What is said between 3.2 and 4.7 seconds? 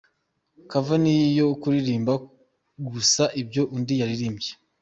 ibyo undi yaririmbye.